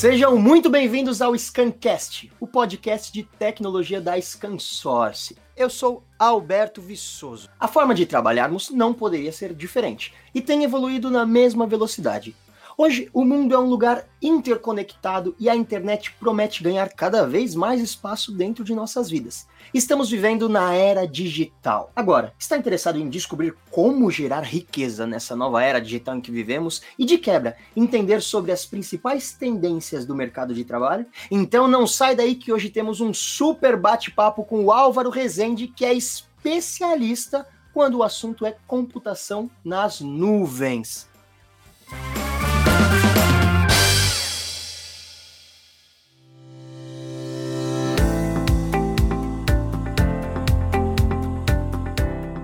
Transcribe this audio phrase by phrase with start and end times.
[0.00, 5.36] Sejam muito bem-vindos ao Scancast, o podcast de tecnologia da ScanSource.
[5.54, 7.50] Eu sou Alberto Viçoso.
[7.60, 12.34] A forma de trabalharmos não poderia ser diferente e tem evoluído na mesma velocidade.
[12.82, 17.78] Hoje, o mundo é um lugar interconectado e a internet promete ganhar cada vez mais
[17.78, 19.46] espaço dentro de nossas vidas.
[19.74, 21.92] Estamos vivendo na era digital.
[21.94, 26.80] Agora, está interessado em descobrir como gerar riqueza nessa nova era digital em que vivemos
[26.98, 31.04] e, de quebra, entender sobre as principais tendências do mercado de trabalho?
[31.30, 35.84] Então não sai daí que hoje temos um super bate-papo com o Álvaro Rezende, que
[35.84, 41.10] é especialista quando o assunto é computação nas nuvens.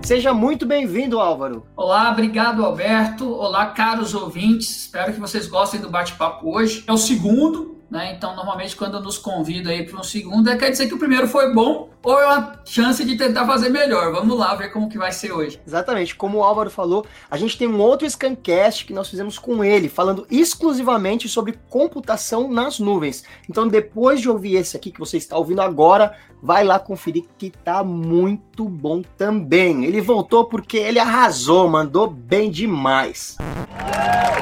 [0.06, 1.66] Seja muito bem-vindo, Álvaro.
[1.74, 3.28] Olá, obrigado, Alberto.
[3.28, 4.82] Olá, caros ouvintes.
[4.82, 6.84] Espero que vocês gostem do bate-papo hoje.
[6.86, 8.14] É o segundo né?
[8.16, 11.28] Então, normalmente, quando nos convida aí para um segundo, é quer dizer que o primeiro
[11.28, 14.12] foi bom ou é uma chance de tentar fazer melhor.
[14.12, 15.60] Vamos lá ver como que vai ser hoje.
[15.66, 16.14] Exatamente.
[16.14, 19.88] Como o Álvaro falou, a gente tem um outro Scancast que nós fizemos com ele,
[19.88, 23.24] falando exclusivamente sobre computação nas nuvens.
[23.48, 27.50] Então, depois de ouvir esse aqui que você está ouvindo agora, vai lá conferir que
[27.50, 29.84] tá muito bom também.
[29.84, 33.36] Ele voltou porque ele arrasou, mandou bem demais.
[33.40, 34.35] Então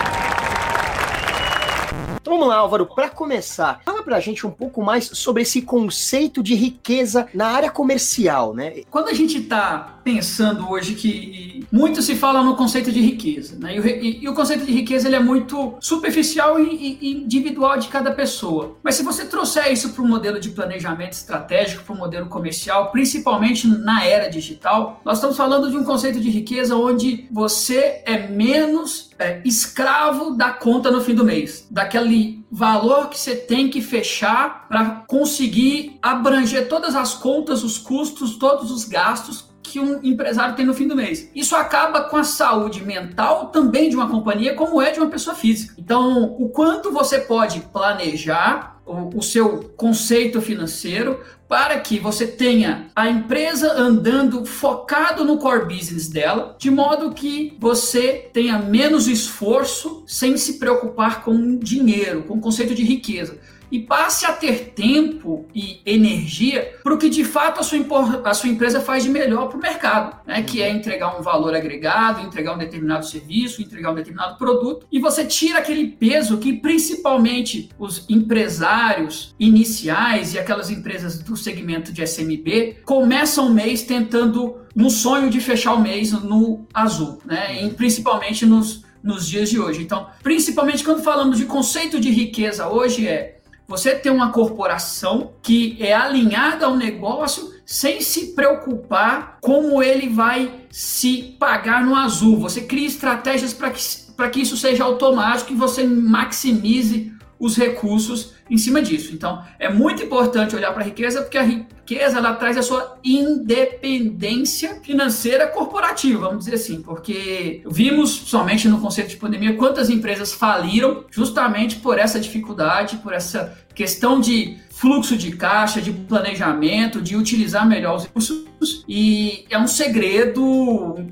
[2.44, 6.54] vamos lá, Álvaro, para começar, fala pra gente um pouco mais sobre esse conceito de
[6.54, 8.82] riqueza na área comercial, né?
[8.90, 13.74] Quando a gente tá pensando hoje que muito se fala no conceito de riqueza, né?
[13.74, 17.78] E o, e, e o conceito de riqueza ele é muito superficial e, e, individual
[17.78, 18.76] de cada pessoa.
[18.82, 22.92] Mas se você trouxer isso para um modelo de planejamento estratégico, para um modelo comercial,
[22.92, 28.28] principalmente na era digital, nós estamos falando de um conceito de riqueza onde você é
[28.28, 33.80] menos é, escravo da conta no fim do mês, daquele valor que você tem que
[33.80, 40.54] fechar para conseguir abranger todas as contas, os custos, todos os gastos que um empresário
[40.54, 41.28] tem no fim do mês.
[41.34, 45.34] Isso acaba com a saúde mental também de uma companhia, como é de uma pessoa
[45.34, 45.74] física.
[45.76, 51.18] Então, o quanto você pode planejar o, o seu conceito financeiro
[51.48, 57.56] para que você tenha a empresa andando focado no core business dela, de modo que
[57.58, 63.40] você tenha menos esforço sem se preocupar com dinheiro, com o conceito de riqueza
[63.74, 67.80] e passe a ter tempo e energia para o que de fato a sua,
[68.24, 70.44] a sua empresa faz de melhor para o mercado, né?
[70.44, 75.00] que é entregar um valor agregado, entregar um determinado serviço, entregar um determinado produto, e
[75.00, 82.00] você tira aquele peso que principalmente os empresários iniciais e aquelas empresas do segmento de
[82.06, 87.64] SMB começam o mês tentando no sonho de fechar o mês no azul, né?
[87.64, 89.82] E principalmente nos, nos dias de hoje.
[89.82, 95.76] Então, principalmente quando falamos de conceito de riqueza hoje é você ter uma corporação que
[95.80, 102.38] é alinhada ao negócio sem se preocupar como ele vai se pagar no azul.
[102.40, 108.58] Você cria estratégias para que, que isso seja automático e você maximize os recursos em
[108.58, 109.14] cima disso.
[109.14, 112.98] Então, é muito importante olhar para a riqueza, porque a riqueza ela traz a sua
[113.02, 120.32] independência financeira corporativa, vamos dizer assim, porque vimos somente no conceito de pandemia quantas empresas
[120.32, 127.16] faliram justamente por essa dificuldade, por essa questão de fluxo de caixa, de planejamento, de
[127.16, 128.84] utilizar melhor os recursos.
[128.86, 130.42] E é um segredo,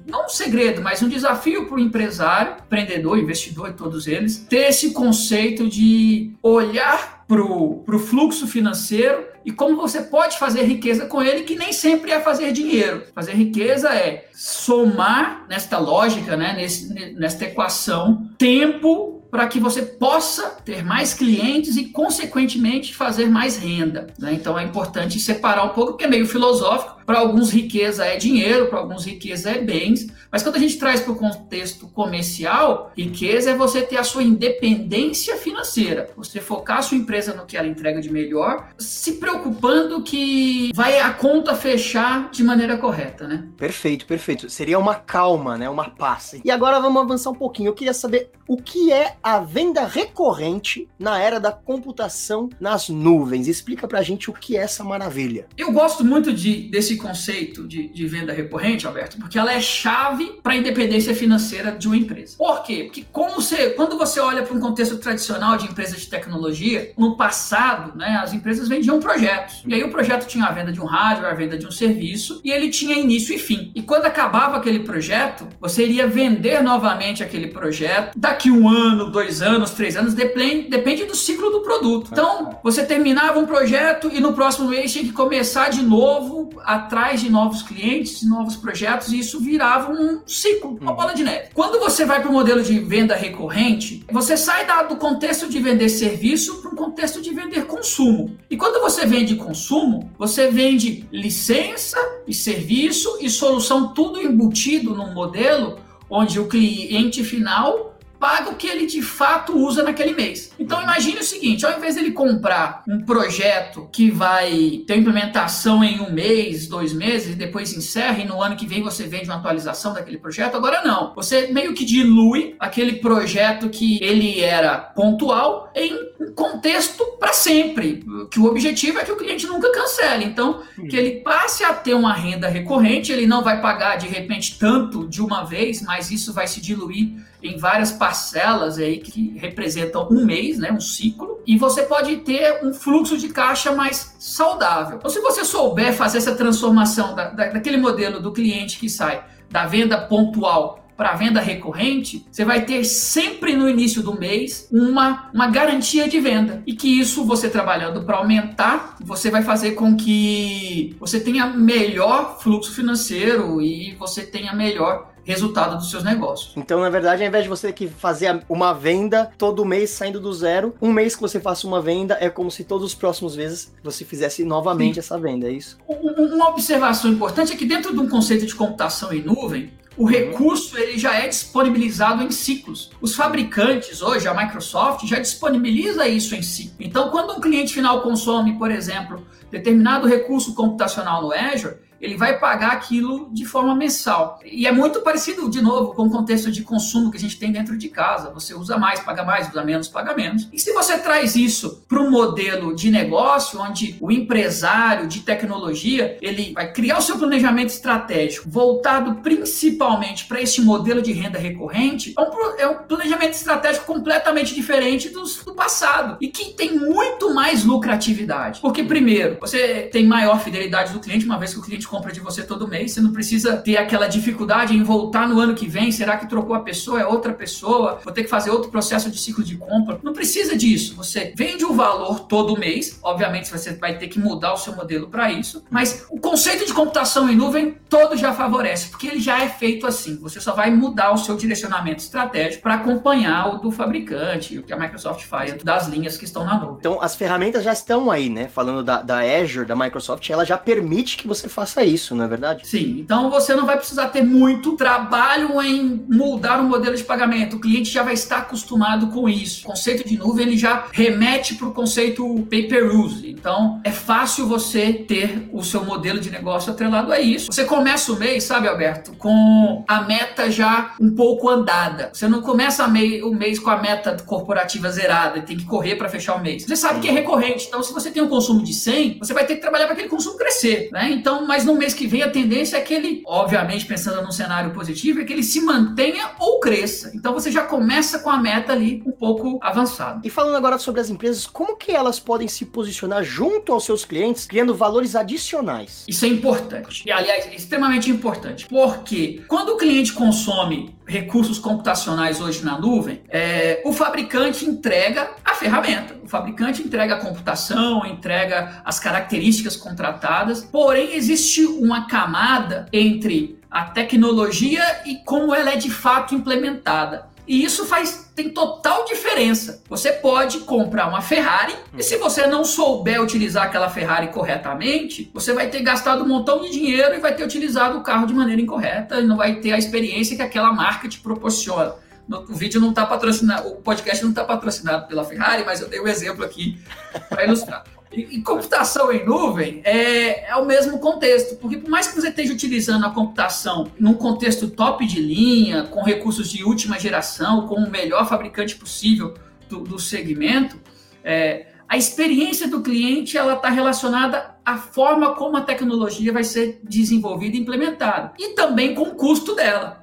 [0.06, 4.68] não um segredo, mas um desafio para o empresário, empreendedor, investidor e todos eles, ter
[4.68, 11.22] esse conceito de olhar para o fluxo financeiro e como você pode fazer riqueza com
[11.22, 13.04] ele, que nem sempre é fazer dinheiro.
[13.14, 20.50] Fazer riqueza é somar nesta lógica, né, nesse, nesta equação, tempo para que você possa
[20.62, 24.08] ter mais clientes e, consequentemente, fazer mais renda.
[24.18, 24.34] Né?
[24.34, 27.00] Então é importante separar um pouco, porque é meio filosófico.
[27.04, 30.06] Para alguns, riqueza é dinheiro, para alguns, riqueza é bens.
[30.30, 34.22] Mas quando a gente traz para o contexto comercial, riqueza é você ter a sua
[34.22, 36.10] independência financeira.
[36.16, 41.00] Você focar a sua empresa no que ela entrega de melhor, se preocupando que vai
[41.00, 43.46] a conta fechar de maneira correta, né?
[43.56, 44.48] Perfeito, perfeito.
[44.48, 45.68] Seria uma calma, né?
[45.68, 46.40] Uma paz.
[46.44, 47.68] E agora vamos avançar um pouquinho.
[47.68, 53.48] Eu queria saber o que é a venda recorrente na era da computação nas nuvens.
[53.48, 55.46] Explica pra gente o que é essa maravilha.
[55.56, 59.16] Eu gosto muito de, desse esse conceito de, de venda recorrente, Alberto?
[59.18, 62.36] Porque ela é chave para a independência financeira de uma empresa.
[62.36, 62.84] Por quê?
[62.84, 67.16] Porque como você, quando você olha para um contexto tradicional de empresas de tecnologia, no
[67.16, 69.62] passado, né, as empresas vendiam projetos.
[69.66, 72.40] E aí o projeto tinha a venda de um hardware, a venda de um serviço,
[72.44, 73.72] e ele tinha início e fim.
[73.74, 79.40] E quando acabava aquele projeto, você iria vender novamente aquele projeto daqui um ano, dois
[79.40, 82.10] anos, três anos, depende, depende do ciclo do produto.
[82.12, 86.50] Então, você terminava um projeto e no próximo mês tinha que começar de novo
[86.84, 90.96] atrás de novos clientes, de novos projetos, e isso virava um ciclo, uma uhum.
[90.96, 91.48] bola de neve.
[91.54, 95.88] Quando você vai para o modelo de venda recorrente, você sai do contexto de vender
[95.88, 98.36] serviço para um contexto de vender consumo.
[98.50, 105.12] E quando você vende consumo, você vende licença e serviço e solução tudo embutido num
[105.12, 105.78] modelo
[106.08, 107.91] onde o cliente final
[108.22, 110.52] paga o que ele de fato usa naquele mês.
[110.56, 116.00] Então imagine o seguinte, ao invés dele comprar um projeto que vai ter implementação em
[116.00, 119.38] um mês, dois meses, e depois encerra e no ano que vem você vende uma
[119.38, 121.12] atualização daquele projeto, agora não.
[121.16, 128.38] Você meio que dilui aquele projeto que ele era pontual em contexto para sempre, que
[128.38, 130.24] o objetivo é que o cliente nunca cancele.
[130.24, 134.58] Então, que ele passe a ter uma renda recorrente, ele não vai pagar de repente
[134.58, 140.06] tanto de uma vez, mas isso vai se diluir em várias parcelas aí que representam
[140.10, 144.96] um mês, né, um ciclo, e você pode ter um fluxo de caixa mais saudável.
[144.96, 149.24] Então, se você souber fazer essa transformação da, da, daquele modelo do cliente que sai
[149.50, 155.28] da venda pontual para venda recorrente, você vai ter sempre no início do mês uma,
[155.34, 156.62] uma garantia de venda.
[156.64, 162.38] E que isso você trabalhando para aumentar, você vai fazer com que você tenha melhor
[162.40, 166.52] fluxo financeiro e você tenha melhor resultado dos seus negócios.
[166.56, 170.20] Então, na verdade, ao invés de você ter que fazer uma venda todo mês saindo
[170.20, 173.36] do zero, um mês que você faça uma venda é como se todos os próximos
[173.36, 175.00] meses você fizesse novamente Sim.
[175.00, 175.78] essa venda, é isso?
[175.88, 180.08] Uma observação importante é que dentro de um conceito de computação em nuvem, o uhum.
[180.08, 182.90] recurso ele já é disponibilizado em ciclos.
[183.00, 186.72] Os fabricantes hoje, a Microsoft, já disponibiliza isso em si.
[186.80, 192.36] Então, quando um cliente final consome, por exemplo, determinado recurso computacional no Azure, ele vai
[192.38, 194.40] pagar aquilo de forma mensal.
[194.44, 197.52] E é muito parecido, de novo, com o contexto de consumo que a gente tem
[197.52, 198.30] dentro de casa.
[198.30, 200.48] Você usa mais, paga mais, usa menos, paga menos.
[200.52, 206.18] E se você traz isso para um modelo de negócio, onde o empresário de tecnologia
[206.20, 212.14] ele vai criar o seu planejamento estratégico voltado principalmente para esse modelo de renda recorrente,
[212.18, 217.32] é um, é um planejamento estratégico completamente diferente dos, do passado e que tem muito
[217.32, 218.60] mais lucratividade.
[218.60, 222.20] Porque, primeiro, você tem maior fidelidade do cliente, uma vez que o cliente compra de
[222.20, 222.92] você todo mês.
[222.92, 225.92] Você não precisa ter aquela dificuldade em voltar no ano que vem.
[225.92, 226.98] Será que trocou a pessoa?
[226.98, 228.00] É outra pessoa?
[228.02, 230.00] Vou ter que fazer outro processo de ciclo de compra.
[230.02, 230.96] Não precisa disso.
[230.96, 232.98] Você vende o valor todo mês.
[233.02, 235.62] Obviamente, você vai ter que mudar o seu modelo para isso.
[235.68, 239.86] Mas o conceito de computação em nuvem todo já favorece, porque ele já é feito
[239.86, 240.16] assim.
[240.22, 244.72] Você só vai mudar o seu direcionamento estratégico para acompanhar o do fabricante, o que
[244.72, 246.76] a Microsoft faz das linhas que estão na nuvem.
[246.78, 248.48] Então, as ferramentas já estão aí, né?
[248.48, 252.24] Falando da, da Azure, da Microsoft, ela já permite que você faça faça isso, não
[252.24, 252.66] é verdade?
[252.66, 257.04] Sim, então você não vai precisar ter muito trabalho em moldar o um modelo de
[257.04, 257.56] pagamento.
[257.56, 259.64] O cliente já vai estar acostumado com isso.
[259.64, 263.30] O conceito de nuvem ele já remete para o conceito pay-per-use.
[263.30, 267.52] Então é fácil você ter o seu modelo de negócio atrelado a isso.
[267.52, 272.10] Você começa o mês, sabe, Alberto, com a meta já um pouco andada.
[272.12, 276.08] Você não começa o mês com a meta corporativa zerada e tem que correr para
[276.08, 276.64] fechar o mês.
[276.64, 277.66] Você sabe que é recorrente.
[277.66, 280.08] Então, se você tem um consumo de 100, você vai ter que trabalhar para aquele
[280.08, 281.10] consumo crescer, né?
[281.10, 284.72] Então, mas no mês que vem a tendência é que ele, obviamente pensando num cenário
[284.72, 287.10] positivo, é que ele se mantenha ou cresça.
[287.14, 290.20] Então você já começa com a meta ali um pouco avançada.
[290.22, 294.04] E falando agora sobre as empresas, como que elas podem se posicionar junto aos seus
[294.04, 296.04] clientes, criando valores adicionais?
[296.06, 297.04] Isso é importante.
[297.06, 303.22] E aliás, é extremamente importante, porque quando o cliente consome recursos computacionais hoje na nuvem,
[303.28, 310.62] é, o fabricante entrega a ferramenta, o fabricante entrega a computação, entrega as características contratadas,
[310.62, 317.31] porém existe uma camada entre a tecnologia e como ela é de fato implementada.
[317.46, 319.82] E isso faz tem total diferença.
[319.88, 325.52] Você pode comprar uma Ferrari e se você não souber utilizar aquela Ferrari corretamente, você
[325.52, 328.60] vai ter gastado um montão de dinheiro e vai ter utilizado o carro de maneira
[328.60, 331.94] incorreta e não vai ter a experiência que aquela marca te proporciona.
[332.30, 336.00] O vídeo não está patrocinado, o podcast não está patrocinado pela Ferrari, mas eu dei
[336.00, 336.80] um exemplo aqui
[337.28, 337.84] para ilustrar.
[338.12, 342.52] E, computação em nuvem é, é o mesmo contexto, porque por mais que você esteja
[342.52, 347.90] utilizando a computação num contexto top de linha, com recursos de última geração, com o
[347.90, 349.34] melhor fabricante possível
[349.68, 350.78] do, do segmento,
[351.24, 356.80] é, a experiência do cliente ela está relacionada à forma como a tecnologia vai ser
[356.82, 360.02] desenvolvida e implementada e também com o custo dela.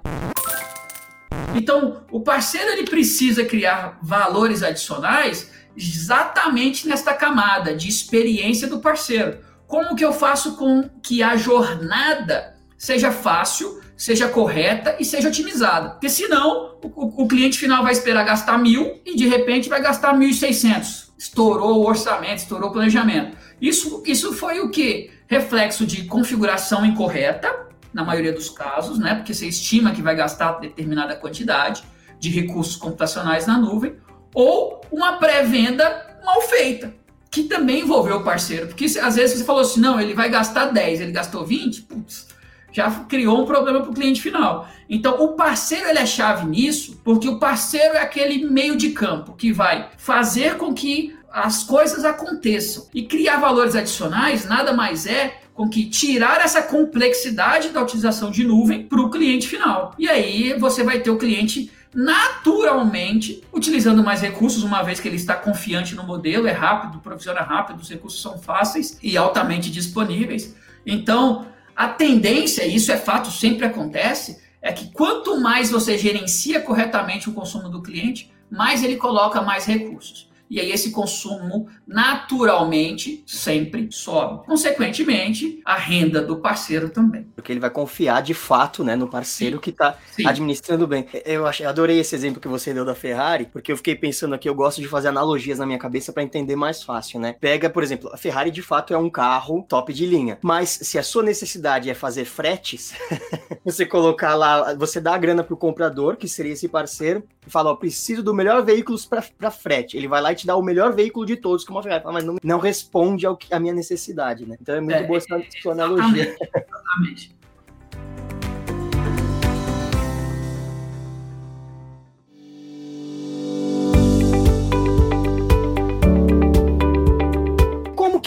[1.56, 9.40] Então, o parceiro ele precisa criar valores adicionais exatamente nesta camada de experiência do parceiro.
[9.68, 15.92] Como que eu faço com que a jornada seja fácil, seja correta e seja otimizada?
[15.92, 20.14] Porque senão o, o cliente final vai esperar gastar mil e de repente vai gastar
[20.18, 23.38] mil e seiscentos estourou o orçamento, estourou o planejamento.
[23.62, 25.12] Isso, isso foi o que?
[25.28, 29.16] Reflexo de configuração incorreta, na maioria dos casos, né?
[29.16, 31.84] Porque você estima que vai gastar determinada quantidade
[32.20, 33.96] de recursos computacionais na nuvem,
[34.34, 36.94] ou uma pré-venda mal feita,
[37.32, 38.68] que também envolveu o parceiro.
[38.68, 42.28] Porque às vezes você falou assim, não, ele vai gastar 10, ele gastou 20, putz,
[42.72, 44.68] já criou um problema para o cliente final.
[44.90, 49.34] Então, o parceiro ele é chave nisso, porque o parceiro é aquele meio de campo
[49.34, 52.88] que vai fazer com que as coisas aconteçam.
[52.94, 58.46] E criar valores adicionais nada mais é com que tirar essa complexidade da utilização de
[58.46, 59.94] nuvem para o cliente final.
[60.00, 65.16] E aí você vai ter o cliente naturalmente utilizando mais recursos, uma vez que ele
[65.16, 70.56] está confiante no modelo, é rápido, provisiona rápido, os recursos são fáceis e altamente disponíveis.
[70.86, 76.60] Então, a tendência, e isso é fato, sempre acontece, é que quanto mais você gerencia
[76.60, 83.24] corretamente o consumo do cliente, mais ele coloca mais recursos e aí esse consumo naturalmente
[83.26, 84.46] sempre sobe.
[84.46, 87.28] Consequentemente, a renda do parceiro também.
[87.36, 89.62] Porque ele vai confiar de fato né, no parceiro Sim.
[89.62, 91.06] que está administrando bem.
[91.24, 94.50] Eu, achei, adorei esse exemplo que você deu da Ferrari, porque eu fiquei pensando aqui,
[94.50, 97.36] eu gosto de fazer analogias na minha cabeça para entender mais fácil, né?
[97.40, 100.98] Pega, por exemplo, a Ferrari de fato é um carro top de linha, mas se
[100.98, 102.94] a sua necessidade é fazer fretes,
[103.64, 107.72] você colocar lá, você dá a grana pro comprador, que seria esse parceiro, e fala,
[107.72, 108.98] ó, preciso do melhor veículo
[109.38, 109.98] para frete.
[109.98, 112.04] Ele vai lá e te dá o melhor veículo de todos, que é uma Ferrari,
[112.06, 114.58] mas não, não responde ao que, à minha necessidade, né?
[114.62, 116.36] Então é muito é, boa essa sua analogia.
[116.42, 117.39] Exatamente.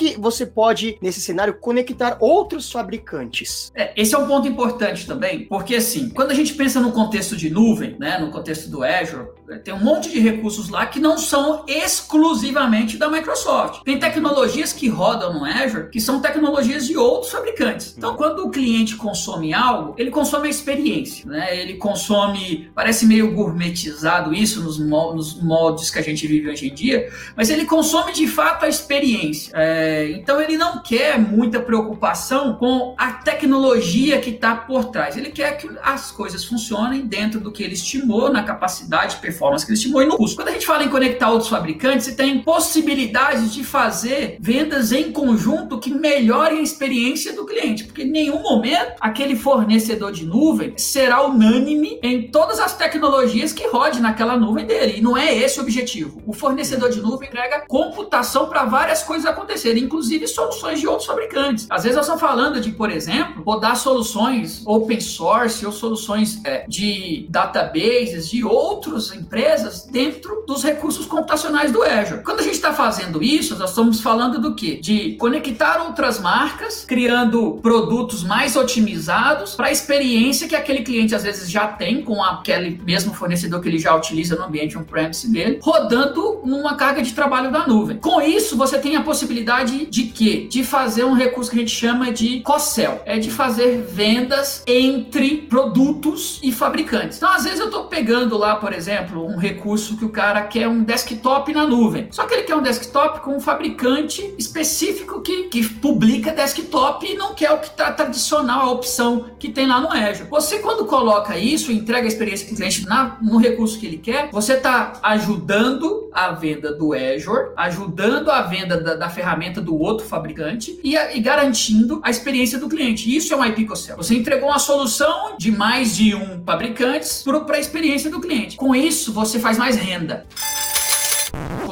[0.03, 3.71] Que você pode, nesse cenário, conectar outros fabricantes?
[3.75, 7.37] É, esse é um ponto importante também, porque assim, quando a gente pensa no contexto
[7.37, 10.99] de nuvem, né, no contexto do Azure, é, tem um monte de recursos lá que
[10.99, 13.83] não são exclusivamente da Microsoft.
[13.85, 17.95] Tem tecnologias que rodam no Azure que são tecnologias de outros fabricantes.
[17.97, 21.57] Então, quando o cliente consome algo, ele consome a experiência, né?
[21.57, 26.75] Ele consome, parece meio gourmetizado isso nos, nos modos que a gente vive hoje em
[26.75, 29.53] dia, mas ele consome de fato a experiência.
[29.55, 35.17] É, então, ele não quer muita preocupação com a tecnologia que está por trás.
[35.17, 39.65] Ele quer que as coisas funcionem dentro do que ele estimou na capacidade, performance performance
[39.65, 40.37] que ele estimou e no custo.
[40.37, 45.11] Quando a gente fala em conectar outros fabricantes, você tem possibilidades de fazer vendas em
[45.13, 50.75] conjunto que melhorem a experiência do cliente, porque em nenhum momento aquele fornecedor de nuvem
[50.77, 54.99] será unânime em todas as tecnologias que rode naquela nuvem dele.
[54.99, 56.23] E não é esse o objetivo.
[56.27, 61.67] O fornecedor de nuvem entrega computação para várias coisas acontecerem, inclusive soluções de outros fabricantes.
[61.69, 66.65] Às vezes nós estamos falando de, por exemplo, rodar soluções open source ou soluções é,
[66.69, 72.23] de databases de outros empresas dentro dos recursos computacionais do Azure.
[72.23, 74.79] Quando a gente está fazendo isso, nós estamos falando do quê?
[74.81, 81.23] De conectar outras marcas, criando produtos mais otimizados para a experiência que aquele cliente às
[81.23, 85.59] vezes já tem com aquele mesmo fornecedor que ele já utiliza no ambiente on-premise dele,
[85.63, 87.99] rodando numa carga de trabalho da nuvem.
[87.99, 90.47] Com isso, você tem a possibilidade de quê?
[90.51, 95.39] De fazer um recurso que a gente chama de co-sell, é de fazer vendas entre
[95.39, 97.17] produtos e fabricantes.
[97.17, 100.69] Então, às vezes eu estou pegando lá, por exemplo, um recurso que o cara quer
[100.69, 102.09] um desktop na nuvem.
[102.11, 107.15] Só que ele quer um desktop com um fabricante específico que, que publica desktop e
[107.15, 110.29] não quer o que está tradicional, a opção que tem lá no Azure.
[110.31, 114.31] Você, quando coloca isso, entrega a experiência do cliente na, no recurso que ele quer,
[114.31, 120.07] você está ajudando a venda do Azure, ajudando a venda da, da ferramenta do outro
[120.07, 123.15] fabricante e, e, garantindo a experiência do cliente.
[123.15, 123.97] Isso é um IP Cell.
[123.97, 128.57] Você entregou uma solução de mais de um fabricantes para a experiência do cliente.
[128.57, 130.27] Com isso você faz mais renda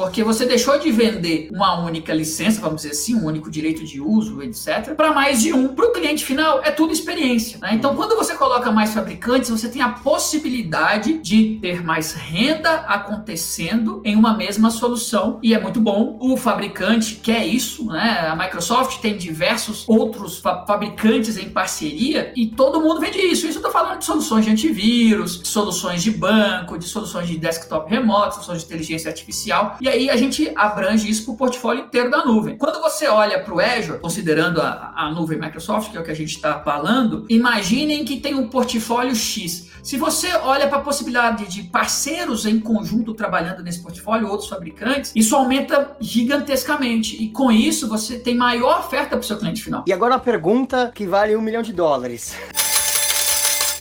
[0.01, 4.01] porque você deixou de vender uma única licença, vamos dizer assim, um único direito de
[4.01, 5.67] uso, etc., para mais de um.
[5.69, 7.59] Para o cliente final, é tudo experiência.
[7.59, 7.75] Né?
[7.75, 14.01] Então, quando você coloca mais fabricantes, você tem a possibilidade de ter mais renda acontecendo
[14.03, 16.17] em uma mesma solução e é muito bom.
[16.19, 18.27] O fabricante quer isso, né?
[18.31, 23.45] A Microsoft tem diversos outros fa fabricantes em parceria e todo mundo vende isso.
[23.45, 27.37] Isso eu estou falando de soluções de antivírus, de soluções de banco, de soluções de
[27.37, 29.77] desktop remoto, soluções de inteligência artificial.
[29.79, 32.57] E aí a gente abrange isso para o portfólio inteiro da nuvem.
[32.57, 36.11] Quando você olha para o Azure, considerando a, a nuvem Microsoft, que é o que
[36.11, 39.69] a gente está falando, imaginem que tem um portfólio X.
[39.83, 45.11] Se você olha para a possibilidade de parceiros em conjunto trabalhando nesse portfólio, outros fabricantes,
[45.15, 47.21] isso aumenta gigantescamente.
[47.21, 49.83] E com isso, você tem maior oferta para o seu cliente final.
[49.87, 52.35] E agora a pergunta que vale um milhão de dólares.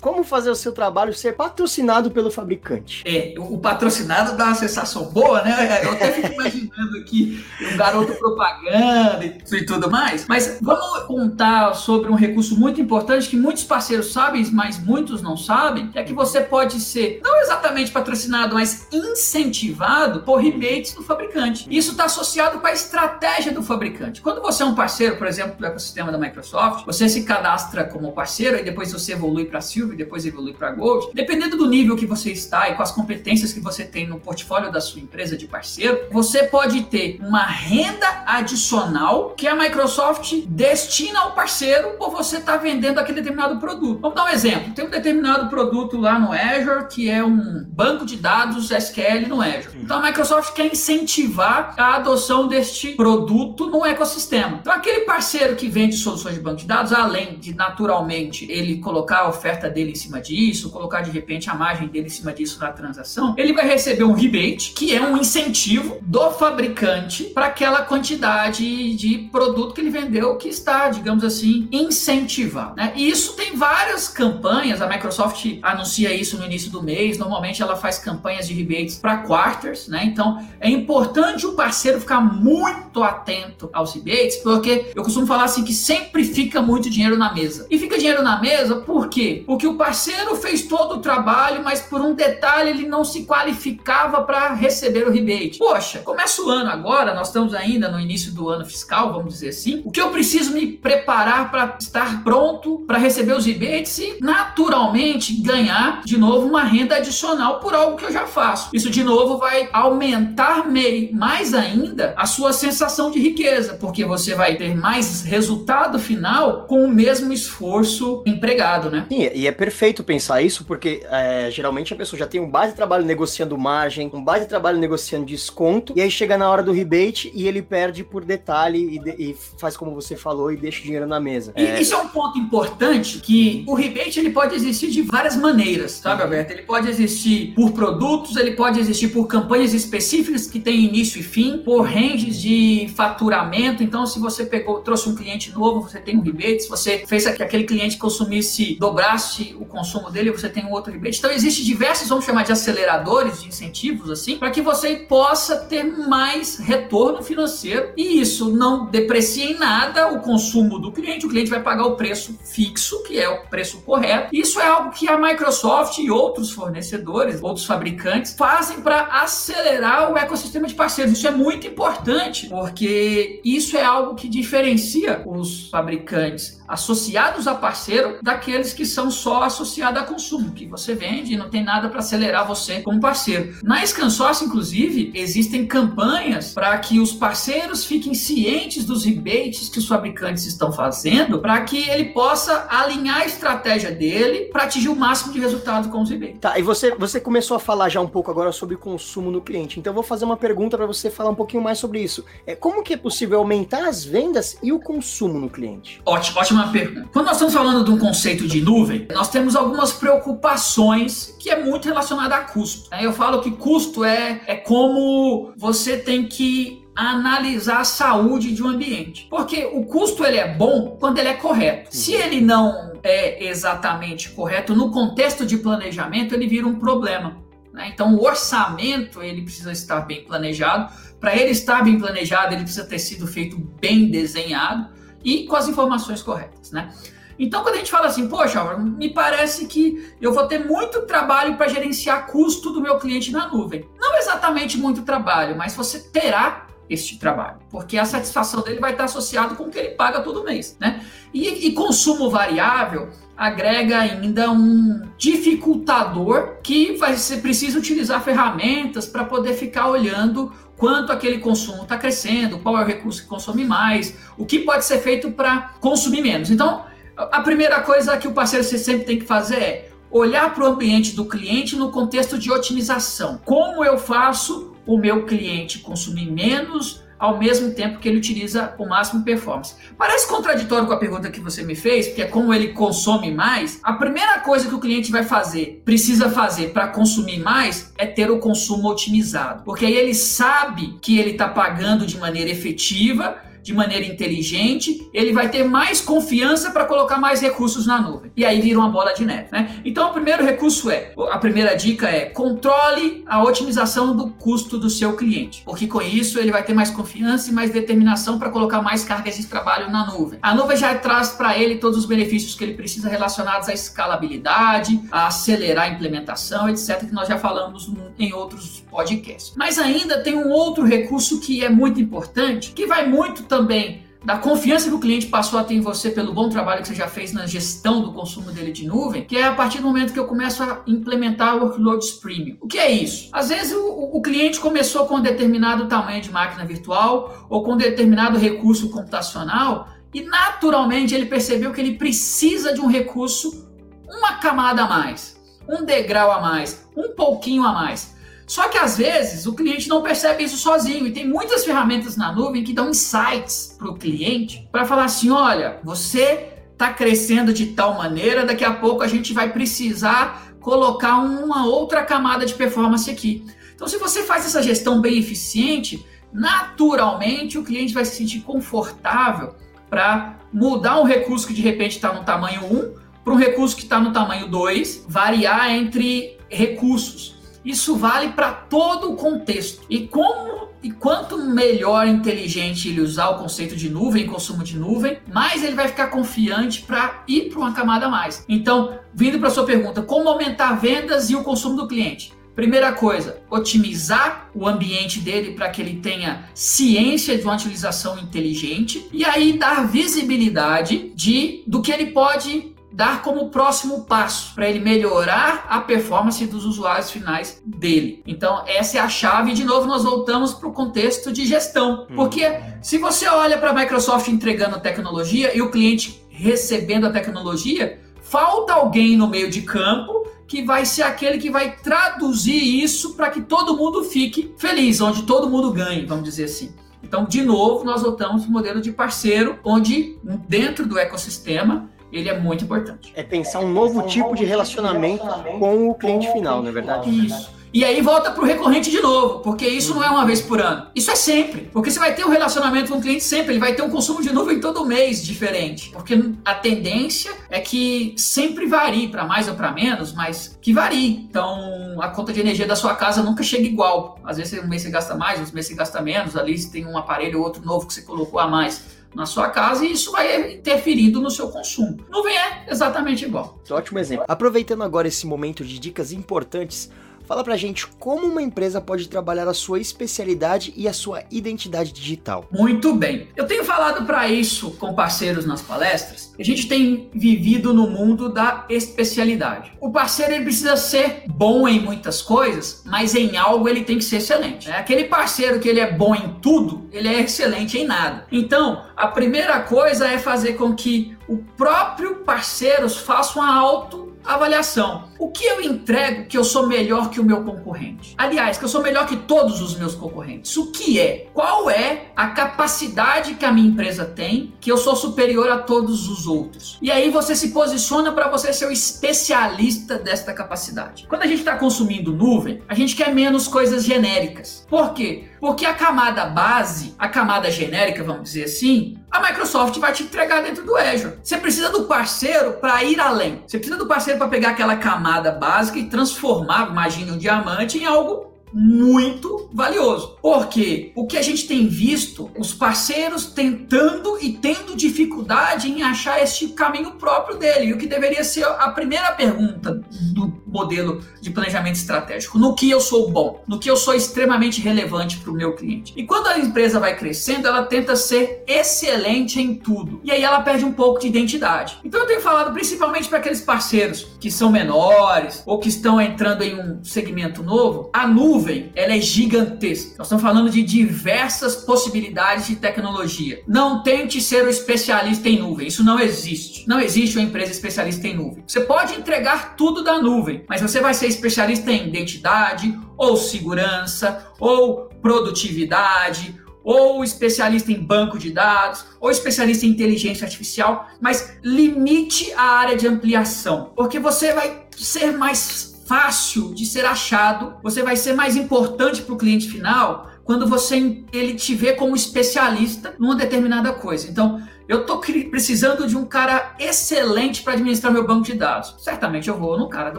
[0.01, 3.03] Como fazer o seu trabalho ser patrocinado pelo fabricante?
[3.07, 5.81] É, o patrocinado dá uma sensação boa, né?
[5.85, 10.27] Eu até fico imaginando aqui um garoto propaganda e tudo mais.
[10.27, 15.37] Mas vamos contar sobre um recurso muito importante que muitos parceiros sabem, mas muitos não
[15.37, 21.67] sabem, é que você pode ser não exatamente patrocinado, mas incentivado por rebates do fabricante.
[21.71, 24.21] Isso está associado com a estratégia do fabricante.
[24.21, 28.13] Quando você é um parceiro, por exemplo, do ecossistema da Microsoft, você se cadastra como
[28.13, 31.97] parceiro e depois você evolui para Silver e depois evoluir para Gold, dependendo do nível
[31.97, 35.37] que você está e com as competências que você tem no portfólio da sua empresa
[35.37, 42.11] de parceiro, você pode ter uma renda adicional que a Microsoft destina ao parceiro por
[42.11, 44.01] você estar tá vendendo aquele determinado produto.
[44.01, 44.73] Vamos dar um exemplo.
[44.75, 49.41] Tem um determinado produto lá no Azure que é um banco de dados SQL no
[49.41, 49.79] Azure.
[49.83, 54.59] Então a Microsoft quer incentivar a adoção deste produto no ecossistema.
[54.61, 59.21] Então aquele parceiro que vende soluções de banco de dados, além de naturalmente ele colocar
[59.21, 62.33] a oferta dele dele em cima disso, colocar de repente a margem dele em cima
[62.33, 67.47] disso na transação, ele vai receber um rebate, que é um incentivo do fabricante para
[67.47, 72.77] aquela quantidade de produto que ele vendeu que está, digamos assim, incentivado.
[72.77, 72.93] Né?
[72.95, 77.77] E isso tem várias campanhas, a Microsoft anuncia isso no início do mês, normalmente ela
[77.77, 80.05] faz campanhas de rebates para quarters, né?
[80.05, 85.65] Então é importante o parceiro ficar muito atento aos rebates, porque eu costumo falar assim
[85.65, 87.67] que sempre fica muito dinheiro na mesa.
[87.71, 89.43] E fica dinheiro na mesa por quê?
[89.47, 94.23] Porque o parceiro fez todo o trabalho, mas por um detalhe ele não se qualificava
[94.23, 95.59] para receber o rebate.
[95.59, 99.51] Poxa, começa o ano agora, nós estamos ainda no início do ano fiscal, vamos dizer
[99.51, 99.83] assim.
[99.85, 105.33] O que eu preciso me preparar para estar pronto para receber os rebates e naturalmente
[105.41, 108.71] ganhar de novo uma renda adicional por algo que eu já faço.
[108.73, 110.65] Isso de novo vai aumentar
[111.13, 116.85] mais ainda a sua sensação de riqueza, porque você vai ter mais resultado final com
[116.85, 119.07] o mesmo esforço empregado, né?
[119.09, 122.71] Sim, e é perfeito pensar isso, porque é, geralmente a pessoa já tem um base
[122.71, 126.63] de trabalho negociando margem, um base de trabalho negociando desconto, e aí chega na hora
[126.63, 130.57] do rebate e ele perde por detalhe e, de, e faz como você falou e
[130.57, 131.53] deixa o dinheiro na mesa.
[131.59, 131.79] E é...
[131.79, 136.23] isso é um ponto importante que o rebate ele pode existir de várias maneiras, sabe,
[136.23, 136.55] Alberto?
[136.55, 141.23] Ele pode existir por produtos, ele pode existir por campanhas específicas que têm início e
[141.23, 143.83] fim, por ranges de faturamento.
[143.83, 146.63] Então, se você pegou, trouxe um cliente novo, você tem um rebate.
[146.63, 150.93] Se você fez que aquele cliente consumisse, dobrasse o consumo dele, você tem um outro
[150.93, 151.19] rebate.
[151.19, 155.85] Então, existe diversos, vamos chamar de aceleradores, de incentivos, assim, para que você possa ter
[155.85, 161.27] mais retorno financeiro e isso não deprecia em nada o consumo do cliente.
[161.27, 164.29] O cliente vai pagar o preço fixo, que é o preço correto.
[164.33, 170.17] Isso é algo que a Microsoft e outros fornecedores, outros fabricantes, fazem para acelerar o
[170.17, 171.13] ecossistema de parceiros.
[171.13, 178.19] Isso é muito importante, porque isso é algo que diferencia os fabricantes associados a parceiro
[178.23, 181.99] daqueles que são só associados a consumo, que você vende e não tem nada para
[181.99, 183.57] acelerar você como parceiro.
[183.63, 189.89] Na ScanSource, inclusive, existem campanhas para que os parceiros fiquem cientes dos rebates que os
[189.89, 195.33] fabricantes estão fazendo, para que ele possa alinhar a estratégia dele para atingir o máximo
[195.33, 196.39] de resultado com os rebates.
[196.41, 199.81] Tá, e você, você começou a falar já um pouco agora sobre consumo no cliente,
[199.81, 202.25] então eu vou fazer uma pergunta para você falar um pouquinho mais sobre isso.
[202.47, 206.01] É, como que é possível aumentar as vendas e o consumo no cliente?
[206.07, 207.09] Ótimo, ótima uma pergunta.
[207.13, 211.63] Quando nós estamos falando de um conceito de nuvem, nós temos algumas preocupações que é
[211.63, 212.89] muito relacionada a custo.
[212.95, 218.69] Eu falo que custo é, é como você tem que analisar a saúde de um
[218.69, 219.27] ambiente.
[219.31, 221.89] Porque o custo ele é bom quando ele é correto.
[221.97, 227.39] Se ele não é exatamente correto no contexto de planejamento, ele vira um problema.
[227.73, 227.91] Né?
[227.95, 230.93] Então, o orçamento ele precisa estar bem planejado.
[231.19, 235.69] Para ele estar bem planejado, ele precisa ter sido feito bem desenhado e com as
[235.69, 236.93] informações corretas, né?
[237.39, 241.57] Então, quando a gente fala assim, poxa, me parece que eu vou ter muito trabalho
[241.57, 243.89] para gerenciar custo do meu cliente na nuvem.
[243.99, 249.05] Não exatamente muito trabalho, mas você terá este trabalho, porque a satisfação dele vai estar
[249.05, 251.07] associado com o que ele paga todo mês, né?
[251.33, 259.25] E, e consumo variável agrega ainda um dificultador que vai ser preciso utilizar ferramentas para
[259.25, 264.17] poder ficar olhando quanto aquele consumo está crescendo, qual é o recurso que consome mais,
[264.39, 266.51] o que pode ser feito para consumir menos.
[266.51, 270.67] Então, a primeira coisa que o parceiro sempre tem que fazer é olhar para o
[270.67, 273.39] ambiente do cliente no contexto de otimização.
[273.45, 278.87] Como eu faço o meu cliente consumir menos ao mesmo tempo que ele utiliza o
[278.87, 279.75] máximo performance.
[279.99, 283.79] Parece contraditório com a pergunta que você me fez, porque é como ele consome mais.
[283.83, 288.31] A primeira coisa que o cliente vai fazer, precisa fazer para consumir mais, é ter
[288.31, 289.63] o consumo otimizado.
[289.65, 295.33] Porque aí ele sabe que ele está pagando de maneira efetiva de maneira inteligente, ele
[295.33, 298.31] vai ter mais confiança para colocar mais recursos na nuvem.
[298.37, 299.49] E aí vira uma bola de neve.
[299.53, 299.81] Né?
[299.85, 304.89] Então, o primeiro recurso é, a primeira dica é controle a otimização do custo do
[304.89, 308.83] seu cliente, porque com isso ele vai ter mais confiança e mais determinação para colocar
[308.83, 310.39] mais cargas de trabalho na nuvem.
[310.43, 315.01] A nuvem já traz para ele todos os benefícios que ele precisa relacionados à escalabilidade,
[315.11, 319.55] a acelerar a implementação, etc., que nós já falamos em outros podcasts.
[319.57, 324.37] Mas ainda tem um outro recurso que é muito importante, que vai muito também da
[324.37, 327.09] confiança que o cliente passou a ter em você pelo bom trabalho que você já
[327.09, 330.19] fez na gestão do consumo dele de nuvem, que é a partir do momento que
[330.19, 332.57] eu começo a implementar workloads premium.
[332.61, 333.31] O que é isso?
[333.33, 337.73] Às vezes o, o cliente começou com um determinado tamanho de máquina virtual ou com
[337.73, 343.69] um determinado recurso computacional e naturalmente ele percebeu que ele precisa de um recurso
[344.07, 348.20] uma camada a mais, um degrau a mais, um pouquinho a mais.
[348.51, 352.33] Só que às vezes o cliente não percebe isso sozinho e tem muitas ferramentas na
[352.33, 357.67] nuvem que dão insights para o cliente para falar assim: olha, você está crescendo de
[357.67, 363.09] tal maneira, daqui a pouco a gente vai precisar colocar uma outra camada de performance
[363.09, 363.47] aqui.
[363.73, 369.55] Então, se você faz essa gestão bem eficiente, naturalmente o cliente vai se sentir confortável
[369.89, 373.85] para mudar um recurso que de repente está no tamanho 1 para um recurso que
[373.85, 377.39] está no tamanho 2, variar entre recursos.
[377.65, 379.83] Isso vale para todo o contexto.
[379.89, 385.19] E como e quanto melhor inteligente ele usar o conceito de nuvem, consumo de nuvem,
[385.31, 388.45] mais ele vai ficar confiante para ir para uma camada a mais.
[388.49, 392.33] Então, vindo para sua pergunta, como aumentar vendas e o consumo do cliente?
[392.55, 399.07] Primeira coisa, otimizar o ambiente dele para que ele tenha ciência de uma utilização inteligente
[399.13, 404.81] e aí dar visibilidade de do que ele pode dar como próximo passo para ele
[404.81, 408.23] melhorar a performance dos usuários finais dele.
[408.27, 409.53] Então, essa é a chave.
[409.53, 412.07] E, de novo, nós voltamos para o contexto de gestão.
[412.11, 412.17] Hum.
[412.17, 418.01] Porque se você olha para a Microsoft entregando tecnologia e o cliente recebendo a tecnologia,
[418.23, 423.31] falta alguém no meio de campo que vai ser aquele que vai traduzir isso para
[423.31, 426.75] que todo mundo fique feliz, onde todo mundo ganhe, vamos dizer assim.
[427.03, 432.29] Então, de novo, nós voltamos para o modelo de parceiro, onde dentro do ecossistema ele
[432.29, 433.13] é muito importante.
[433.15, 435.27] É pensar um novo tipo de relacionamento
[435.59, 437.11] com o cliente final, não é verdade?
[437.11, 437.61] Isso.
[437.73, 440.89] E aí volta pro recorrente de novo, porque isso não é uma vez por ano.
[440.93, 441.71] Isso é sempre.
[441.73, 444.21] Porque você vai ter um relacionamento com o cliente sempre, ele vai ter um consumo
[444.21, 445.91] de nuvem todo mês diferente.
[445.91, 451.29] Porque a tendência é que sempre varie, para mais ou para menos, mas que varie.
[451.31, 454.19] Então a conta de energia da sua casa nunca chega igual.
[454.25, 456.85] Às vezes um mês você gasta mais, outro mês você gasta menos, ali você tem
[456.85, 460.13] um aparelho ou outro novo que você colocou a mais na sua casa e isso
[460.13, 461.99] vai interferindo no seu consumo.
[462.09, 463.59] Nuvem é exatamente igual.
[463.71, 464.25] Ótimo exemplo.
[464.29, 466.91] Aproveitando agora esse momento de dicas importantes,
[467.31, 471.93] Fala pra gente como uma empresa pode trabalhar a sua especialidade e a sua identidade
[471.93, 472.49] digital.
[472.51, 473.29] Muito bem.
[473.37, 476.35] Eu tenho falado para isso com parceiros nas palestras.
[476.37, 479.71] A gente tem vivido no mundo da especialidade.
[479.81, 484.05] O parceiro ele precisa ser bom em muitas coisas, mas em algo ele tem que
[484.05, 484.69] ser excelente.
[484.69, 488.27] É aquele parceiro que ele é bom em tudo, ele é excelente em nada.
[488.33, 495.11] Então, a primeira coisa é fazer com que o próprio parceiro faça uma auto avaliação.
[495.19, 498.15] O que eu entrego que eu sou melhor que o meu concorrente?
[498.17, 500.57] Aliás, que eu sou melhor que todos os meus concorrentes.
[500.57, 501.29] O que é?
[501.35, 506.09] Qual é a capacidade que a minha empresa tem que eu sou superior a todos
[506.09, 506.79] os outros?
[506.81, 511.07] E aí você se posiciona para você ser o especialista desta capacidade.
[511.09, 514.67] Quando a gente está consumindo nuvem, a gente quer menos coisas genéricas.
[514.69, 515.29] Por quê?
[515.41, 520.43] Porque a camada base, a camada genérica, vamos dizer assim, a Microsoft vai te entregar
[520.43, 521.19] dentro do Azure.
[521.23, 523.43] Você precisa do parceiro para ir além.
[523.47, 527.85] Você precisa do parceiro para pegar aquela camada básica e transformar, imagine um diamante, em
[527.85, 530.17] algo muito valioso.
[530.21, 536.23] Porque o que a gente tem visto, os parceiros tentando e tendo dificuldade em achar
[536.23, 537.67] esse caminho próprio dele.
[537.67, 539.81] E o que deveria ser a primeira pergunta
[540.13, 544.61] do modelo de planejamento estratégico: no que eu sou bom, no que eu sou extremamente
[544.61, 545.93] relevante para o meu cliente.
[545.97, 550.01] E quando a empresa vai crescendo, ela tenta ser excelente em tudo.
[550.05, 551.79] E aí ela perde um pouco de identidade.
[551.85, 556.43] Então eu tenho falado principalmente para aqueles parceiros que são menores ou que estão entrando
[556.43, 559.95] em um segmento novo, a nuvem ela é gigantesca.
[559.99, 563.43] Nós estamos falando de diversas possibilidades de tecnologia.
[563.47, 566.69] Não tente ser o um especialista em nuvem, isso não existe.
[566.69, 568.45] Não existe uma empresa especialista em nuvem.
[568.47, 574.27] Você pode entregar tudo da nuvem, mas você vai ser especialista em identidade, ou segurança,
[574.39, 582.33] ou produtividade, ou especialista em banco de dados, ou especialista em inteligência artificial, mas limite
[582.35, 587.97] a área de ampliação, porque você vai ser mais fácil de ser achado, você vai
[587.97, 593.17] ser mais importante para o cliente final quando você ele te vê como especialista numa
[593.17, 594.09] determinada coisa.
[594.09, 594.41] Então,
[594.71, 598.77] eu estou precisando de um cara excelente para administrar meu banco de dados.
[598.79, 599.99] Certamente eu vou no cara do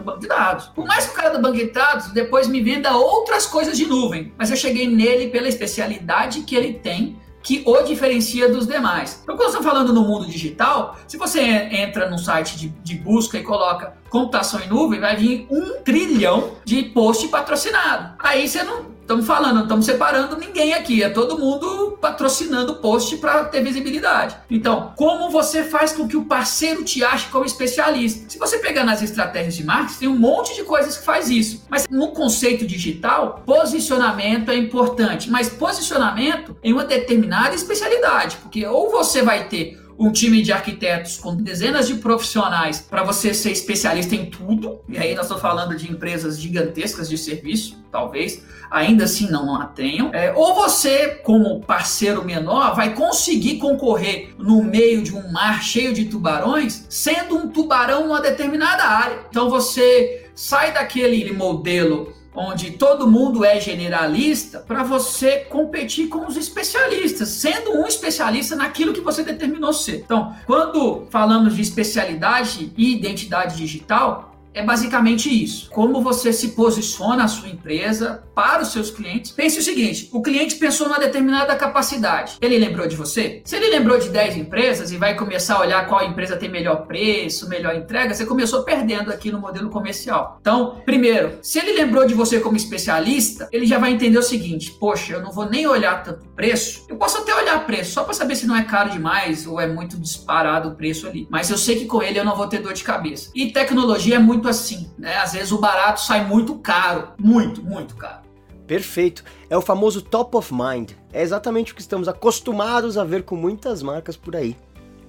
[0.00, 0.64] banco de dados.
[0.68, 3.86] Por mais que o cara do banco de dados depois me venda outras coisas de
[3.86, 9.20] nuvem, mas eu cheguei nele pela especialidade que ele tem que o diferencia dos demais.
[9.22, 12.94] Então, quando eu estou falando no mundo digital, se você entra num site de, de,
[12.94, 18.14] busca e coloca computação em nuvem, vai vir um trilhão de post patrocinado.
[18.20, 23.16] Aí você não estamos falando, não estamos separando ninguém aqui, é todo mundo patrocinando post
[23.18, 24.36] para ter visibilidade.
[24.50, 28.28] Então, como você faz com que o parceiro te ache como especialista?
[28.28, 31.64] Se você pegar nas estratégias de marketing, tem um monte de coisas que faz isso.
[31.68, 38.90] Mas no conceito digital, posicionamento é importante, mas posicionamento em uma determinada especialidade, porque ou
[38.90, 44.14] você vai ter um time de arquitetos com dezenas de profissionais para você ser especialista
[44.14, 44.80] em tudo.
[44.88, 49.66] E aí nós estamos falando de empresas gigantescas de serviço, talvez ainda assim não a
[49.66, 50.10] tenham.
[50.14, 55.92] É, ou você, como parceiro menor, vai conseguir concorrer no meio de um mar cheio
[55.92, 59.26] de tubarões, sendo um tubarão numa determinada área.
[59.28, 66.36] Então você sai daquele modelo onde todo mundo é generalista, para você competir com os
[66.36, 70.02] especialistas, sendo um especialista naquilo que você determinou ser.
[70.04, 75.70] Então, quando falamos de especialidade e identidade digital, é basicamente isso.
[75.70, 79.30] Como você se posiciona a sua empresa para os seus clientes.
[79.30, 82.36] Pense o seguinte: o cliente pensou numa determinada capacidade.
[82.40, 83.42] Ele lembrou de você?
[83.44, 86.86] Se ele lembrou de 10 empresas e vai começar a olhar qual empresa tem melhor
[86.86, 90.38] preço, melhor entrega, você começou perdendo aqui no modelo comercial.
[90.40, 94.72] Então, primeiro, se ele lembrou de você como especialista, ele já vai entender o seguinte:
[94.78, 96.86] poxa, eu não vou nem olhar tanto preço.
[96.88, 99.66] Eu posso até olhar preço só para saber se não é caro demais ou é
[99.66, 101.26] muito disparado o preço ali.
[101.30, 103.30] Mas eu sei que com ele eu não vou ter dor de cabeça.
[103.34, 105.16] E tecnologia é muito assim, né?
[105.16, 108.22] Às vezes o barato sai muito caro, muito, muito caro.
[108.66, 109.24] Perfeito.
[109.50, 110.92] É o famoso top of mind.
[111.12, 114.56] É exatamente o que estamos acostumados a ver com muitas marcas por aí.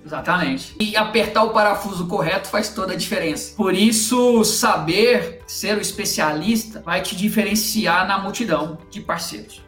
[0.06, 0.76] Exatamente.
[0.80, 3.56] E apertar o parafuso correto faz toda a diferença.
[3.56, 9.63] Por isso, saber ser o especialista vai te diferenciar na multidão de parceiros.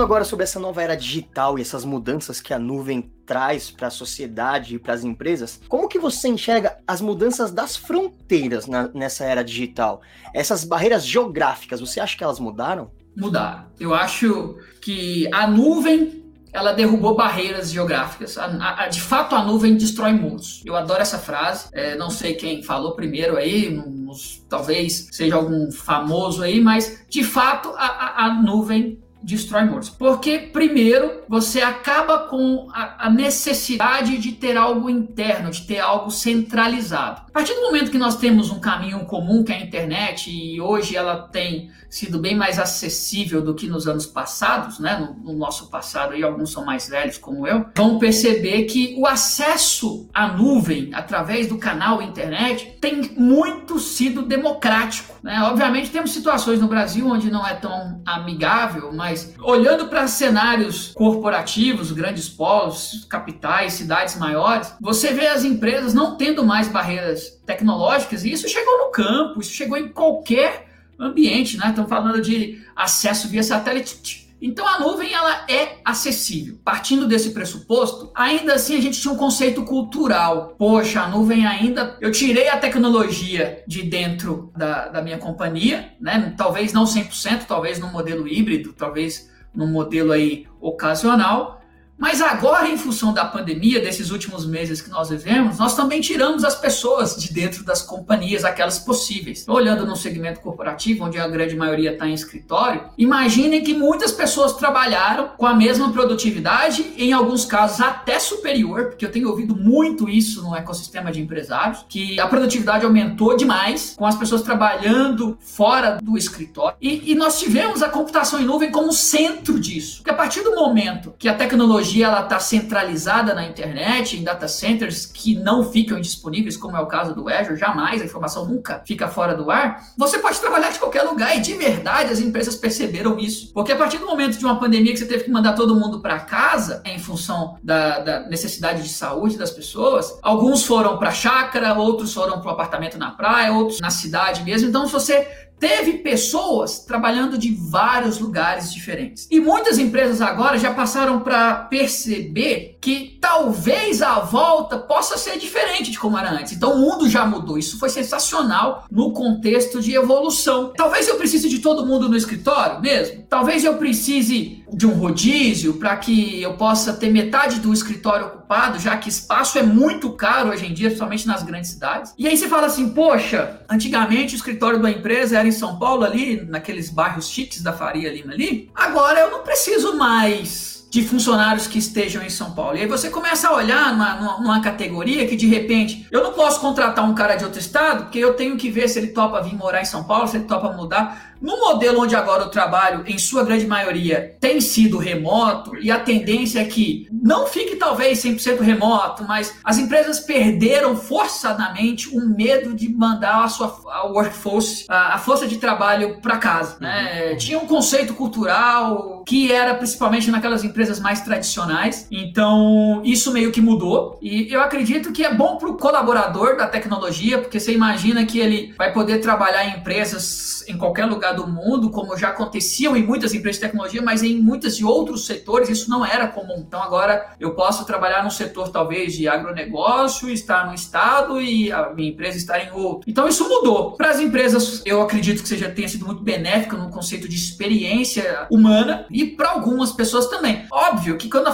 [0.00, 3.88] Falando agora sobre essa nova era digital e essas mudanças que a nuvem traz para
[3.88, 8.88] a sociedade e para as empresas, como que você enxerga as mudanças das fronteiras na,
[8.94, 10.00] nessa era digital?
[10.34, 12.90] Essas barreiras geográficas, você acha que elas mudaram?
[13.14, 13.66] Mudaram.
[13.78, 18.38] Eu acho que a nuvem ela derrubou barreiras geográficas.
[18.38, 20.62] A, a, de fato, a nuvem destrói muros.
[20.64, 21.68] Eu adoro essa frase.
[21.74, 27.22] É, não sei quem falou primeiro aí, nos, talvez seja algum famoso aí, mas de
[27.22, 29.90] fato a, a nuvem destrói muros.
[29.90, 36.10] Porque, primeiro, você acaba com a, a, necessidade de ter algo interno, de ter algo
[36.10, 37.22] centralizado.
[37.28, 40.60] A partir do momento que nós temos um caminho comum, que é a internet, e
[40.60, 44.96] hoje ela tem sido bem mais acessível do que nos anos passados, né?
[44.96, 49.06] No, no nosso passado, e alguns são mais velhos, como eu, vão perceber que o
[49.06, 55.14] acesso à nuvem através do canal internet tem muito sido democrático.
[55.22, 55.40] Né?
[55.42, 60.92] Obviamente, temos situações no Brasil onde não é tão amigável, mas mas olhando para cenários
[60.94, 68.24] corporativos, grandes polos, capitais, cidades maiores, você vê as empresas não tendo mais barreiras tecnológicas
[68.24, 70.68] e isso chegou no campo, isso chegou em qualquer
[70.98, 71.70] ambiente, né?
[71.70, 76.58] Estamos falando de acesso via satélite então a nuvem ela é acessível.
[76.64, 80.54] Partindo desse pressuposto, ainda assim a gente tinha um conceito cultural.
[80.58, 81.96] Poxa, a nuvem ainda.
[82.00, 86.34] Eu tirei a tecnologia de dentro da, da minha companhia, né?
[86.36, 91.59] Talvez não 100%, talvez no modelo híbrido, talvez no modelo aí ocasional,
[92.00, 96.44] mas agora, em função da pandemia, desses últimos meses que nós vivemos, nós também tiramos
[96.44, 99.44] as pessoas de dentro das companhias, aquelas possíveis.
[99.46, 104.54] Olhando no segmento corporativo, onde a grande maioria está em escritório, imaginem que muitas pessoas
[104.54, 110.08] trabalharam com a mesma produtividade, em alguns casos até superior, porque eu tenho ouvido muito
[110.08, 115.98] isso no ecossistema de empresários, que a produtividade aumentou demais com as pessoas trabalhando fora
[116.02, 116.78] do escritório.
[116.80, 119.98] E, e nós tivemos a computação em nuvem como centro disso.
[119.98, 124.22] Porque a partir do momento que a tecnologia tecnologia ela está centralizada na internet, em
[124.22, 128.46] data centers que não ficam disponíveis, como é o caso do Azure, jamais, a informação
[128.46, 132.20] nunca fica fora do ar, você pode trabalhar de qualquer lugar e de verdade as
[132.20, 133.52] empresas perceberam isso.
[133.52, 136.00] Porque a partir do momento de uma pandemia que você teve que mandar todo mundo
[136.00, 141.74] para casa, em função da, da, necessidade de saúde das pessoas, alguns foram para chácara,
[141.74, 144.68] outros foram para o apartamento na praia, outros na cidade mesmo.
[144.68, 145.26] Então, se você
[145.60, 149.28] teve pessoas trabalhando de vários lugares diferentes.
[149.30, 155.90] E muitas empresas agora já passaram para perceber que talvez a volta possa ser diferente
[155.90, 156.54] de como era antes.
[156.54, 157.58] Então o mundo já mudou.
[157.58, 160.72] Isso foi sensacional no contexto de evolução.
[160.74, 163.26] Talvez eu precise de todo mundo no escritório mesmo.
[163.28, 168.78] Talvez eu precise de um rodízio para que eu possa ter metade do escritório ocupado,
[168.78, 172.12] já que espaço é muito caro hoje em dia, principalmente nas grandes cidades.
[172.18, 176.04] E aí você fala assim, poxa, antigamente o escritório da empresa era em São Paulo
[176.04, 178.70] ali, naqueles bairros chiques da Faria Lima ali.
[178.74, 182.76] Agora eu não preciso mais de funcionários que estejam em São Paulo.
[182.76, 186.32] E aí você começa a olhar numa, numa, numa, categoria que de repente eu não
[186.32, 189.40] posso contratar um cara de outro estado, porque eu tenho que ver se ele topa
[189.40, 191.29] vir morar em São Paulo, se ele topa mudar.
[191.40, 195.98] No modelo onde agora o trabalho, em sua grande maioria, tem sido remoto, e a
[195.98, 202.74] tendência é que não fique talvez 100% remoto, mas as empresas perderam forçadamente o medo
[202.74, 206.76] de mandar a sua a workforce, a, a força de trabalho para casa.
[206.80, 207.30] Né?
[207.30, 207.36] Uhum.
[207.38, 213.60] Tinha um conceito cultural que era principalmente naquelas empresas mais tradicionais, então isso meio que
[213.60, 218.26] mudou, e eu acredito que é bom para o colaborador da tecnologia, porque você imagina
[218.26, 222.96] que ele vai poder trabalhar em empresas em qualquer lugar do mundo, como já aconteciam
[222.96, 226.64] em muitas empresas de tecnologia, mas em muitas de outros setores isso não era comum.
[226.66, 231.90] Então agora eu posso trabalhar num setor talvez de agronegócio, estar num estado e a
[231.90, 233.08] minha empresa estar em outro.
[233.08, 233.92] Então isso mudou.
[233.92, 238.46] Para as empresas, eu acredito que seja tenha sido muito benéfica no conceito de experiência
[238.50, 240.66] humana e para algumas pessoas também.
[240.70, 241.50] Óbvio que quando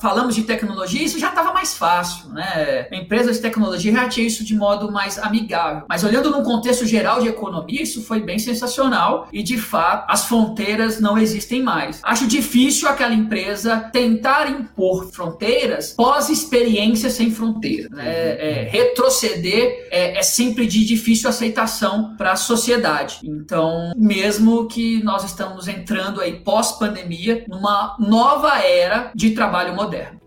[0.00, 2.88] falamos de tecnologia, isso já estava mais fácil, né?
[2.92, 5.84] Empresas de tecnologia já tinha isso de modo mais amigável.
[5.88, 10.26] Mas olhando num contexto geral de economia, isso foi bem sensacional e de fato as
[10.26, 12.00] fronteiras não existem mais.
[12.02, 17.88] Acho difícil aquela empresa tentar impor fronteiras pós experiência sem fronteira.
[17.90, 18.04] Né?
[18.06, 23.20] É, retroceder é, é sempre de difícil aceitação para a sociedade.
[23.24, 30.23] Então, mesmo que nós estamos entrando aí pós pandemia numa nova era de trabalho moderno.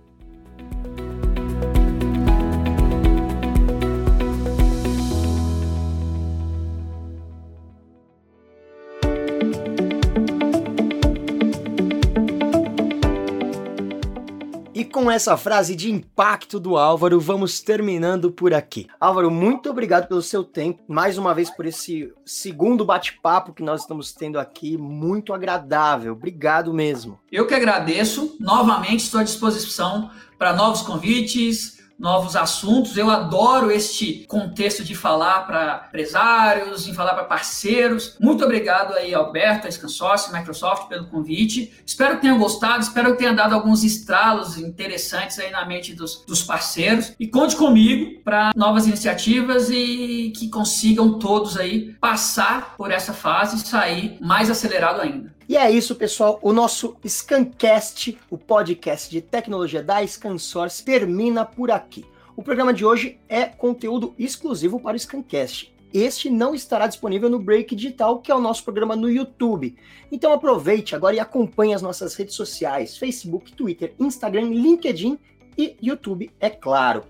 [14.97, 18.87] Com essa frase de impacto do Álvaro, vamos terminando por aqui.
[18.99, 23.81] Álvaro, muito obrigado pelo seu tempo, mais uma vez por esse segundo bate-papo que nós
[23.81, 26.13] estamos tendo aqui, muito agradável.
[26.13, 27.19] Obrigado mesmo.
[27.31, 32.95] Eu que agradeço, novamente estou à disposição para novos convites, novos assuntos.
[32.97, 38.15] Eu adoro este contexto de falar para empresários, de falar para parceiros.
[38.19, 41.73] Muito obrigado aí, Alberto, Scansource, Microsoft, pelo convite.
[41.85, 46.23] Espero que tenham gostado, espero que tenha dado alguns estralos interessantes aí na mente dos,
[46.25, 47.13] dos parceiros.
[47.19, 53.57] E conte comigo para novas iniciativas e que consigam todos aí passar por essa fase
[53.57, 55.36] e sair mais acelerado ainda.
[55.49, 56.39] E é isso, pessoal.
[56.41, 62.05] O nosso Scancast, o podcast de tecnologia da Scansource, termina por aqui.
[62.35, 65.73] O programa de hoje é conteúdo exclusivo para o Scancast.
[65.93, 69.73] Este não estará disponível no Break Digital, que é o nosso programa no YouTube.
[70.11, 75.17] Então aproveite agora e acompanhe as nossas redes sociais: Facebook, Twitter, Instagram, LinkedIn
[75.57, 77.03] e YouTube, é claro.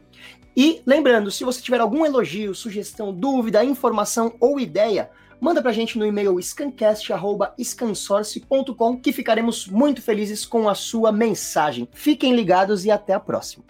[0.56, 5.98] E lembrando, se você tiver algum elogio, sugestão, dúvida, informação ou ideia, manda pra gente
[5.98, 11.90] no e-mail scancast.scansource.com que ficaremos muito felizes com a sua mensagem.
[11.92, 13.66] Fiquem ligados e até a próxima.